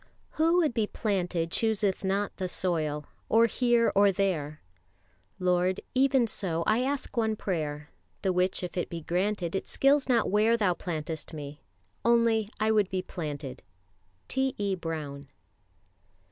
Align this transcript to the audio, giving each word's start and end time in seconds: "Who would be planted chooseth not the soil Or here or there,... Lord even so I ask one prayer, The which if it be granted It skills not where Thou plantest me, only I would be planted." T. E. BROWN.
"Who 0.31 0.57
would 0.57 0.73
be 0.73 0.87
planted 0.87 1.51
chooseth 1.51 2.03
not 2.03 2.37
the 2.37 2.47
soil 2.47 3.05
Or 3.29 3.45
here 3.45 3.91
or 3.93 4.11
there,... 4.11 4.59
Lord 5.37 5.79
even 5.93 6.25
so 6.25 6.63
I 6.65 6.79
ask 6.81 7.15
one 7.15 7.35
prayer, 7.35 7.91
The 8.23 8.33
which 8.33 8.63
if 8.63 8.75
it 8.77 8.89
be 8.89 9.01
granted 9.01 9.55
It 9.55 9.67
skills 9.67 10.09
not 10.09 10.31
where 10.31 10.57
Thou 10.57 10.73
plantest 10.73 11.33
me, 11.33 11.61
only 12.03 12.49
I 12.59 12.71
would 12.71 12.89
be 12.89 13.03
planted." 13.03 13.61
T. 14.27 14.55
E. 14.57 14.73
BROWN. 14.73 15.27